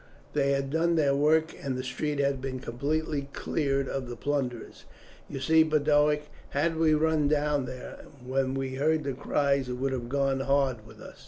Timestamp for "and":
1.63-1.77